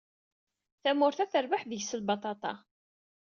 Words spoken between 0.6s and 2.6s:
Tamurt-a terbeḥ deg-s lbaṭaṭa.